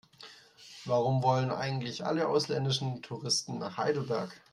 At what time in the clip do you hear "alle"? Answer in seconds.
2.03-2.27